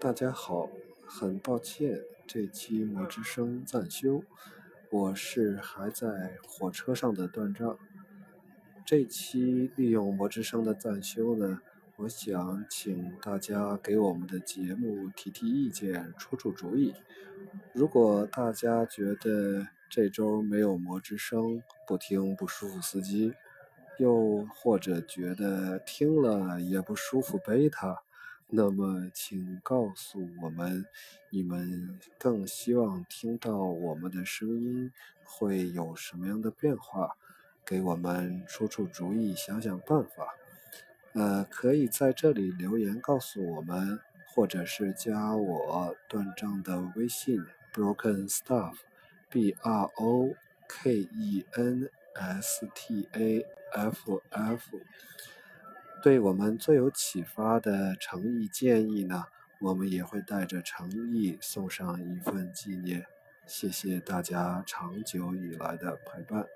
[0.00, 0.70] 大家好，
[1.04, 4.22] 很抱歉这期魔之声暂休，
[4.92, 7.76] 我是还在火车上的断章。
[8.86, 11.60] 这期利用魔之声的暂休呢，
[11.96, 16.94] 我想请大家给我们的节目提提意见，出出主意。
[17.72, 23.34] 如果大家觉得这周没有魔之声，不听不舒服司机。
[23.98, 28.04] 又或者觉得听了也不舒服贝塔，
[28.50, 30.86] 那么请告诉我们，
[31.30, 34.90] 你们更希望听到我们的声音
[35.22, 37.16] 会有什么样的变化？
[37.64, 40.34] 给我们出出主意，想想办法。
[41.12, 44.00] 呃，可以在这里留言告诉我们，
[44.34, 47.44] 或者是加我断账的微信
[47.74, 50.34] broken stuff，b r o
[50.66, 53.46] k e n s t a。
[53.70, 54.80] F F，
[56.00, 59.24] 对我们最有启发的诚意建议呢，
[59.60, 63.04] 我们也会带着诚意送上一份纪念。
[63.46, 66.46] 谢谢大家长久以来的陪伴。